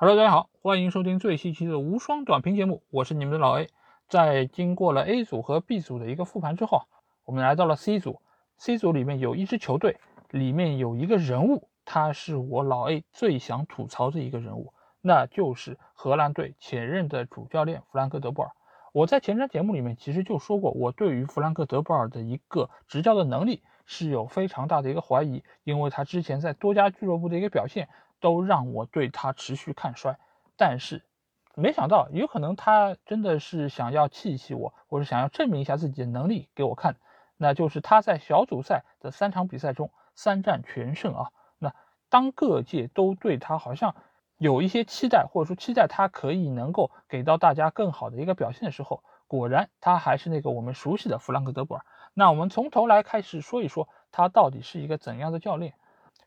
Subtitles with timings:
[0.00, 3.68] Hello，大家好，欢迎收听最新期的无双短评节目，我是你们的老 A。
[4.08, 6.82] 在经过了 A 组和 B 组的一个复盘之后，
[7.24, 8.22] 我们来到了 C 组。
[8.58, 9.96] C 组里面有一支球队，
[10.30, 18.52] 里面有一个人物，他是我老 A 最想吐槽的一个人物，那就是荷兰队前任的主教练弗兰克·德波尔。
[18.92, 27.88] 我在前瞻节目里面其实就说过，我对于弗兰克·德波尔的一个执教的能力是有非常大的一个怀疑，因为他之前在多家俱乐部的一个表现
[28.20, 30.18] 都让我对他持续看衰。
[30.56, 31.04] 但是
[31.54, 36.96] 没想到，有可能他真的是想要气气我，或者想要证明一下自己的能力给我看。
[37.36, 41.30] 那就是他在小组赛的三场比赛中三战全胜啊。
[41.58, 41.74] 那
[42.08, 43.94] 当各界都对他好像。
[44.40, 51.84] 有一些期待，或者说期待他可以能够给到大家更好的一个表现的时候，果然他还是那个我们熟悉的弗兰克·德波尔。
[52.14, 55.74] 那我们从头来开始说一说他到底是一个怎样的教练。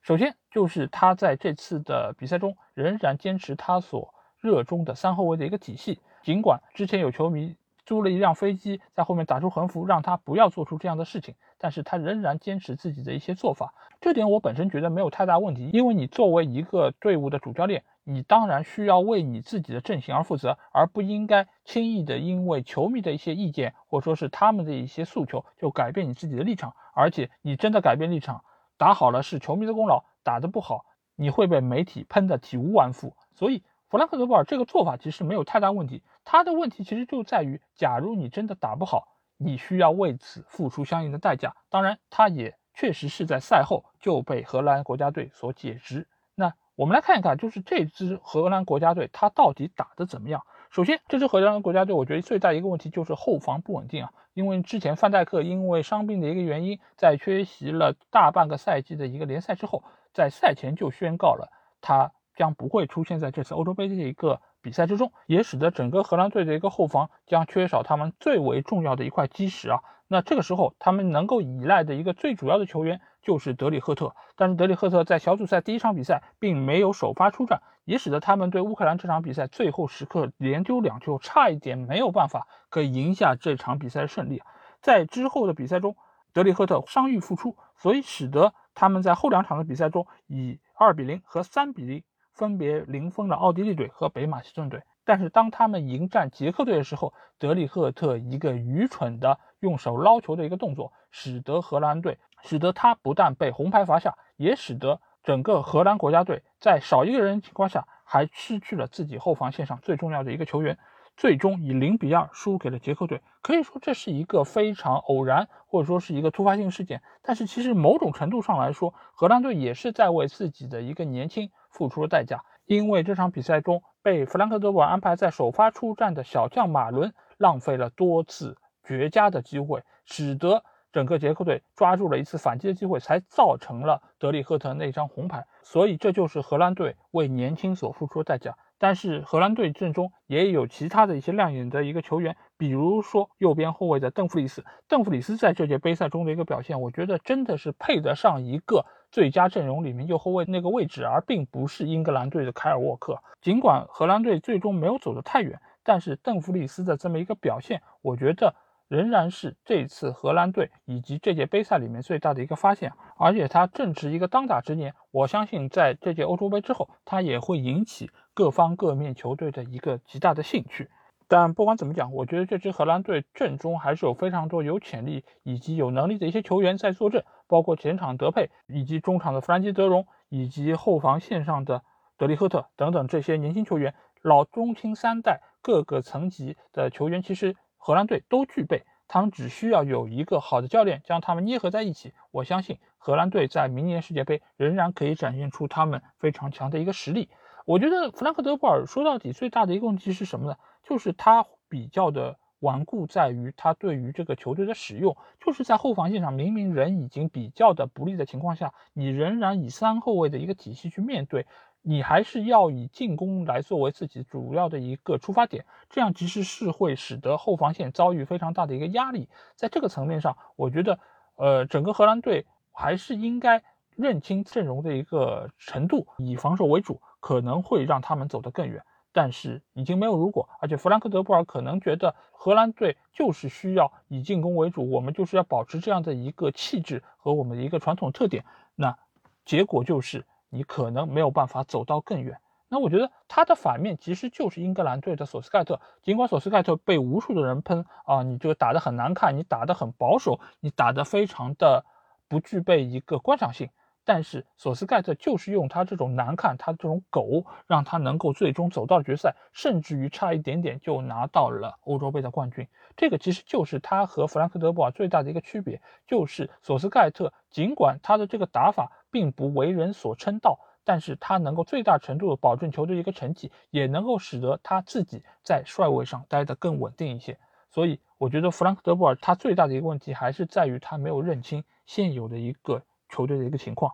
[0.01, 7.55] 首先就是他在这次的比赛中仍然坚持他所热衷的三后卫的一个体系，尽管之前有球迷。
[7.83, 11.33] 租了一辆飞机，在后面打出横幅，让他不要做出这样的事情。
[11.57, 15.71] 但是他仍然坚持自己的一些做法，这点我本身觉得没有太大问题。
[15.73, 26.73] 因为你作为一个队伍的主教练，你当然需要为你自己的阵型而负责，而不应该轻易的因为球迷的一些意见，或者说是他们的一些诉求，就改变你自己的立场。
[26.93, 28.45] 而且你真的改变立场，
[28.81, 33.15] 打好了是球迷的功劳，打得不好，你会被媒体喷得体无完肤。
[33.35, 33.63] 所以。
[33.91, 41.53] 弗兰克·德波尔这个做法其实没有太大问题，他的问题其实就在于，假如你真的打不好，你需要为此付出相应的代价。
[41.69, 46.07] 当然，他也确实是在赛后就被荷兰国家队所解职。
[46.35, 50.41] 那我们来看一看，就是这支荷兰国家队他到底打得怎么样？
[50.71, 59.83] 首先，这支荷兰国家队，我觉得最大一个问题就是后防不稳定啊，因为之前范戴克因为伤病的一个原因，在缺席了大半个赛季的一个联赛之后，
[60.13, 62.11] 在赛前就宣告了他。
[62.33, 69.79] 将不会出现在这次欧洲杯的一个比赛之中，也使得整个荷兰队的一个后防将缺少他们最为重要的一块基石啊。
[70.07, 84.41] 那这个时候，他们能够依赖的一个最主要的球员就是德里赫特，但是德里赫特在小组赛第一场比赛并没有首发出战，也使得他们对乌克兰这场比赛最后时刻连丢两球，差一点没有办法可以赢下这场比赛的胜利。
[84.81, 85.95] 在之后的比赛中，
[86.33, 92.03] 德里赫特伤愈复出，所以使得他们在后两场的比赛中以二比零和三比零。
[92.33, 110.77] 分别零封了奥地利队和北马其顿队，但是当他们迎战捷克队的时候，德里赫特一个愚蠢的用手捞球的一个动作，使得荷兰队，使得他不但被红牌罚下，也使得整个荷兰国家队在少一个人情况下，还失去了自己后防线上最重要的一个球员，
[111.17, 113.21] 最终以零比二输给了捷克队。
[113.41, 117.01] 可以说这是一个非常偶然，或者说是一个突发性事件。
[117.21, 121.51] 但是其实某种程度上来说，荷兰队也是在为自己的一个年轻。
[121.71, 135.47] 付出了代价，因为这场比赛中被弗兰克·德波安排在首发出战的小将马伦浪费了多次绝佳的机会，使得整个捷克队抓住了一次反击的机会，才造成了德里赫特那张红牌。
[135.63, 138.57] 所以这就是荷兰队为年轻所付出的代价。
[138.77, 144.65] 但是荷兰队阵中也有其他的一些亮眼的一个球员，比如说右边后卫的邓弗里斯。
[144.87, 148.83] 邓弗里斯在这届杯赛中的一个表现，我觉得真的是配得上一个。
[149.11, 153.21] 最佳阵容里面右后卫那个位置，而并不是英格兰队的凯尔沃克。
[153.41, 158.55] 尽管荷兰队最终没有走得太远，但是邓弗里斯的这么一个表现，我觉得
[158.87, 162.93] 仍然是这次荷兰队以及这届杯赛里面最大的一个发现。
[163.17, 170.89] 而且他正值一个当打之年，我相信在这届欧洲杯之后，他也会引起各方各面球队的一个极大的兴趣。
[171.31, 181.83] 但不管怎么讲，我觉得这支荷兰队阵中还是有非常多有潜力以及有能力的一些球员在坐镇，包括前场德佩，以及中场的弗兰基德容，以及后防线上的
[182.17, 197.29] 德里赫特等等这些年轻球员，老中青三代各个层级的球员，其实荷兰队都具备，他们只需要有一个好的教练将他们捏合在一起，我相信荷兰队在明年世界杯仍然可以展现出他们非常强的一个实力。
[197.71, 200.57] 我觉得弗兰克·德波尔说到底最大的一个问题是什么呢？
[200.83, 211.47] 就是他比较的顽固，在于他对于这个球队的使用，就是在后防线上明明人已经比较的不利的情况下，你仍然以三后卫的一个体系去面对，
[211.81, 219.29] 你还是要以进攻来作为自己主要的一个出发点，这样其实是会使得后防线遭遇非常大的一个压力。
[219.55, 220.99] 在这个层面上，我觉得，
[221.37, 223.63] 呃，整个荷兰队还是应该
[223.95, 228.83] 认清阵容的一个程度，以防守为主，可能会让他们走得更远。
[229.13, 238.45] 但是已经没有如果，而且弗兰克·德波尔可能觉得荷兰队就是需要以进攻为主，我们就是要保持这样的一个气质和我们的一个传统特点。
[238.73, 238.97] 那
[239.43, 242.39] 结果就是你可能没有办法走到更远。
[242.69, 245.81] 那我觉得他的反面其实就是英格兰队的索斯盖特。
[246.01, 251.83] 尽管索斯盖特被无数的人喷啊，你就打得很难看，你打得很保守，你打得非常的
[252.29, 253.69] 不具备一个观赏性。
[254.03, 262.67] 但是索斯盖特就是用他这种难看，他这种狗，让他能够最终走到决赛，甚至于差一点点就拿到了欧洲杯的冠军。
[262.97, 277.37] 这个其实就是他和弗兰克德波尔最大的一个区别，就是索斯盖特尽管他的这个打法并不为人所称道，但是他能够最大程度的保证球队一个成绩，也能够使得他自己在帅位上待得更稳定一些。
[277.69, 282.81] 所以我觉得弗兰克德波尔他最大的一个问题还是在于他没有认清现有的一个
[283.11, 283.93] 球队的一个情况。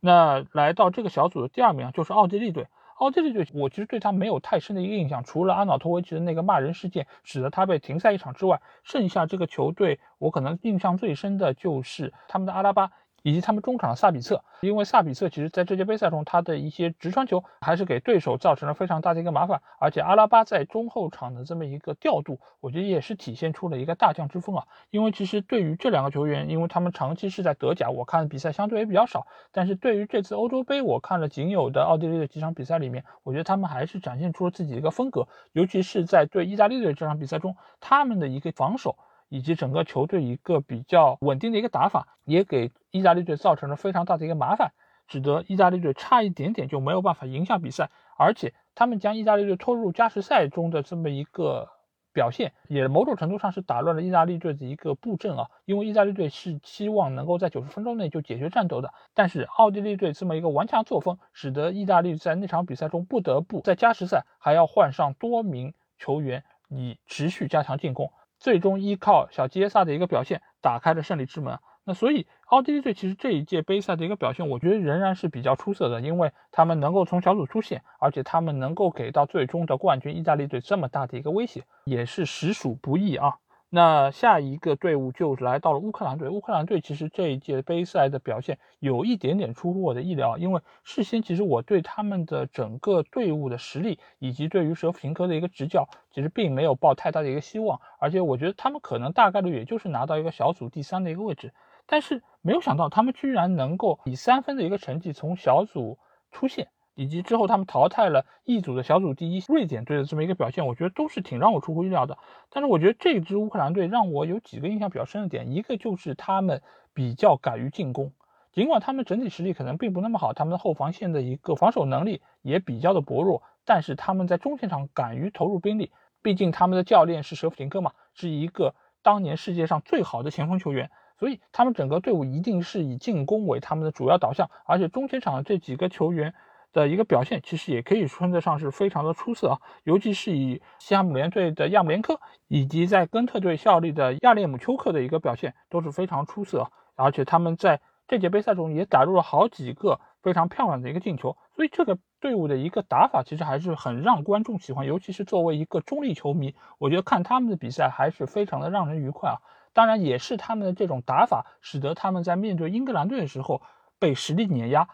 [0.00, 2.66] 那来到这个小组的第二名就是奥地利队。
[2.98, 12.92] 奥地利队，我其实对他没有太深的一个印象，除了阿瑙托维奇的那个骂人事件使得他被停赛一场之外，剩下这个球队我可能印象最深的就是他们的阿拉巴。
[13.26, 19.60] 以及他们中场的萨比策，因为萨比策其实在这届杯赛中，他的一些直传球还是给对手造成了非常大的一个麻烦。
[19.80, 24.64] 而且阿拉巴在中后场的这么一个调度，我觉得也是体现出了一个大将之风啊。
[24.90, 29.26] 因为其实对于这两个球员，因为他们长期是在德甲，我看比赛相对也比较少。
[29.50, 38.96] 但是对于这次欧洲杯，我看了仅有的奥地利的几场比赛里面，我觉得他们还是展现出了自己的一个风格，尤其是在对意大利队这场比赛中，他们的一个防守。
[39.28, 44.72] 以及整个球队一个比较稳定的一个打法，也给意大利队造成了非常大的一个麻烦，
[45.08, 47.90] 使得意大利队差一点点就没有办法赢下比赛。
[48.16, 51.68] 而且他们将意大利队拖入加时赛中的这么一个
[52.12, 55.50] 表现，也某种程度上是打乱了意大利队的一个布阵啊。
[55.66, 68.10] 因为意大利队是期望能够在九十分钟内就解决战斗的，但是奥地利队这么一个顽强作风，使得意大利在那场比赛中不得不在加时赛还要换上多名球员，以持续加强进攻。
[68.38, 71.58] 最终依靠小基耶萨的一个表现打开了胜利之门。
[71.88, 83.36] 那所以奥地利队其实这一届杯赛的一个表现，我觉得仍然是比较出色的，因为他们能够从小组出线，而且他们能够给到最终的冠军意大利队这么大的一个威胁，也是实属不易啊。
[83.68, 86.28] 那下一个队伍就来到了乌克兰队。
[86.28, 101.52] 乌克兰队其实这一届杯赛的表现有一点点出乎我的意料，因为事先其实我对他们的整个队伍的实力以及对于舍甫琴科的一个执教，其实并没有抱太大的一个希望，而且我觉得他们可能大概率也就是拿到一个小组第三的一个位置。
[101.86, 105.98] 但是没有想到他们居然能够以三分的一个成绩从小组
[106.30, 106.68] 出线。
[106.96, 112.16] 以及之后他们淘汰了一组的小组第一瑞典队的这么一个表现，我觉得都是挺让我出乎意料的。
[112.50, 116.62] 但是我觉得这支乌克兰队让我有几个印象比较深的点，一个就是他们
[116.94, 118.12] 比较敢于进攻，
[118.50, 125.92] 尽管他们整体实力可能并不那么好，他们的后防线的一个防守能力也比较的薄弱，但是他们在中前场敢于投入兵力，
[126.22, 136.32] 毕竟他们的教练是舍甫琴科嘛，是一个当年世界上最好的前锋球员，所以他们整个队伍一定是以进攻为他们的主要导向，而且中前场的这几个球员。
[136.76, 159.40] 的一个表现，其实也可以称得上是非常的出色啊，尤其是以西汉姆联队的亚姆连科，以及在根特队效力的亚列姆丘克的一个表现都是非常出色，而且他们在这届杯赛中也打入了好几个非常漂亮的一个进球，所以这个队伍的一个打法其实还是很让观众喜欢，尤其是作为一个中立球迷，我觉得看他们的比赛还是非常的让人愉快啊。
[159.72, 163.62] 当然，也是他们的这种打法，使得他们在面对英格兰队的时候
[163.98, 164.88] 被实力碾压，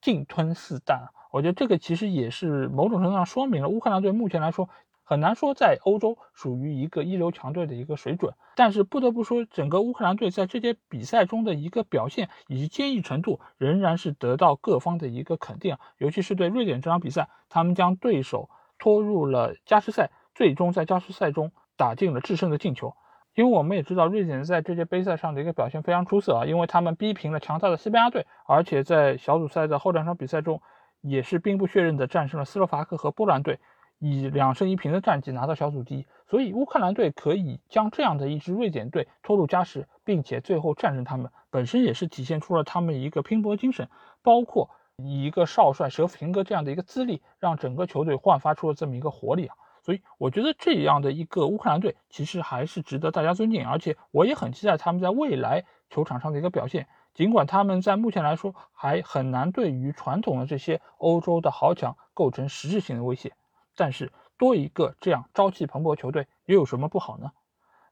[0.00, 1.08] 进吞四弹。
[1.34, 4.68] 我觉得这个其实也是某种程度上说明了乌克兰队目前来说
[5.02, 8.34] 很难说在欧洲属于一个一流强队的一个水准。
[8.54, 15.76] 但是不得不说，整个乌克兰队在这些比赛中的一个表现以及坚毅程度，仍然是得到各方的一个肯定。
[15.98, 18.48] 尤其是对瑞典这场比赛，他们将对手
[18.78, 22.94] 拖入了加时赛，最终在加时赛中打进了制胜的进球。
[23.34, 30.62] 因为我们也知道瑞典在这届杯赛上的一个表现非常出色啊，因为他们逼平了强大的西班牙队，而且在小组赛的后两场比赛中。
[31.06, 33.60] 也是兵不血刃的战胜了斯洛伐克和波兰队，
[33.98, 36.06] 以两胜一平的战绩拿到小组第一。
[36.26, 43.90] 所以乌克兰队可以将这样的一支瑞典队拖入加时，并且最后战胜他们，本身也是体现出了他们一个拼搏精神，
[44.22, 49.56] 包括以一个少帅舍甫琴科这样的一个资历，让整个球队焕发出了这么一个活力啊。
[49.82, 56.88] 所以我觉得这样的一个乌克兰队其实还是值得大家尊敬，而且我也很期待他们在未来球场上的一个表现。
[57.14, 63.32] 尽管他们在目前来说还很难对于传统的这些欧洲的豪强构成实质性的威胁，
[63.76, 67.30] 但是多一个这样朝气蓬勃球队又有什么不好呢？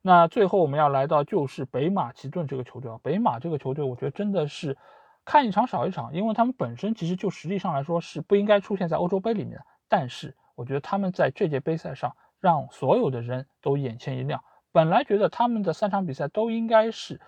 [0.02, 4.76] 那最后我们要来到就是北马其顿这个球队啊，北马这个球队我觉得真的是
[5.24, 14.42] 看一场少一场，因为他们本身其实就实力上来说是不应该出现在欧洲杯里面的，但是我觉得他们在这届杯赛上让所有的人都眼前一亮。
[14.72, 17.20] 本来觉得他们的三场比赛都应该是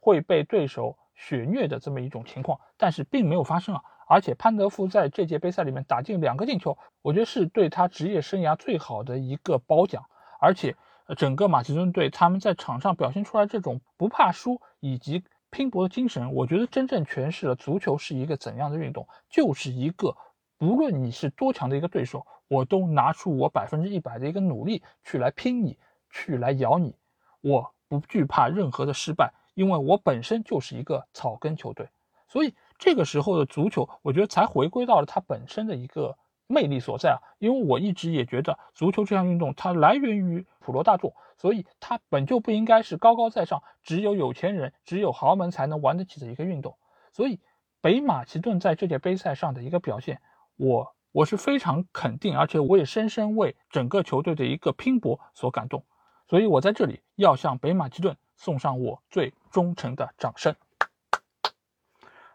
[0.00, 0.96] 会被对手。
[1.16, 3.82] 血虐的这么一种情况，但是并没有发生啊！
[4.06, 10.04] 而且潘德夫在这届杯赛里面打进两个进球，我觉得是对他职业生涯最好的一个褒奖。
[10.38, 10.76] 而且，
[11.16, 20.14] 整个马其顿队他们在场上表现出来这种不怕输以及拼搏的精神，我觉得真正诠释了足球是一个怎样的运动，就是一个
[20.58, 25.78] 不论你是多强的一个对手，我都拿出我百分之一百的一个努力去来拼你，
[26.10, 26.94] 去来咬你，
[27.40, 31.88] 我不惧怕任何的失败，因为我本身就是一个草根球队，
[32.28, 32.54] 所以。
[32.78, 37.16] 这个时候的足球，我觉得才回归到了它本身的一个魅力所在啊。
[37.38, 46.76] 因为我一直也觉得足球这项运动它来源于普罗大众，所以它本就不应该是高高在上，只有有钱人、只有豪门才能玩得起的一个运动。
[47.14, 47.40] 所以
[47.80, 50.20] 北马其顿在这届杯赛上的一个表现，
[50.56, 55.82] 我我是非常肯定，而且我也深深为整个球队的一个拼搏所感动。
[56.28, 60.54] 所以我在这里要向北马其顿送上我最忠诚的掌声。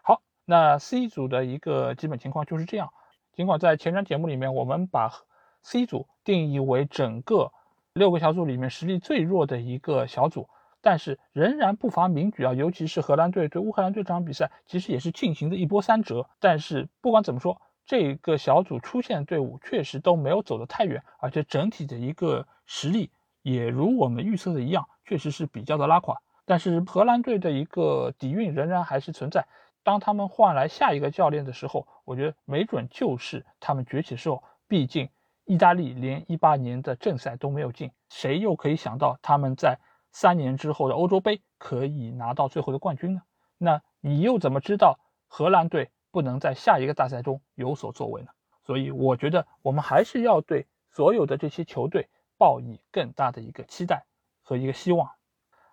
[0.02, 2.92] 好那 C 组的一个基本情况就是这样。
[3.32, 5.24] 尽管在前瞻节目里面，我们把
[5.62, 7.52] C 组定义为整个
[7.94, 10.48] 六个小组里面实力最弱的一个小组，
[10.80, 12.52] 但是仍然不乏名举啊。
[12.52, 16.28] 尤其是荷兰队对乌克兰队这场比赛，其实也是进行的一波三折。
[16.40, 23.10] 但是不管怎么说，这个小组出现队伍确实都没有走得太远，而且整体的一个实力
[23.42, 26.16] 也如我们预测的一样，确实是比较的拉垮。
[26.44, 29.46] 但是荷兰队的一个底蕴仍然还是存在。
[29.84, 34.42] 当他们换来下一个教练的时候，我觉得没准就是他们崛起的时候。
[34.68, 35.10] 毕竟
[35.44, 39.78] 意大利连一八年的正赛都没有进，谁又可以想到他们在
[40.12, 43.20] 三年之后的欧洲杯可以拿到最后的冠军呢？
[43.58, 48.28] 那你又怎么知道荷兰队不能在下一个大赛中有所作为呢？
[48.64, 52.08] 所以我觉得我们还是要对所有的这些球队
[52.42, 54.04] 报以更大的一个期待
[54.42, 55.12] 和一个希望。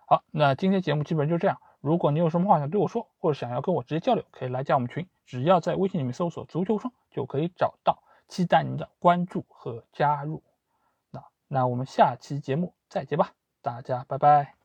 [0.06, 1.60] 好，那今天节目基本就这样。
[1.80, 8.00] 如果你有什么话想对我说，或者想要跟我直接交流，可以来加我们群，只要在微信里面搜索“足球双”就可以找到。
[8.28, 10.44] 期待您的关注和加入。
[11.10, 14.59] 那那我们下期节目再见吧，大家拜拜。